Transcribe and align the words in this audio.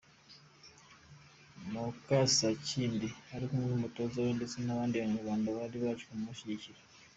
Mukasakindi 1.71 3.07
ari 3.33 3.45
kumwe 3.47 3.65
n’umutoza 3.69 4.17
we 4.25 4.31
ndetse 4.37 4.57
n’abandi 4.61 4.95
banyarwanda 5.01 5.47
bari 5.57 5.77
baje 5.83 6.03
kumushyigikira. 6.09 6.79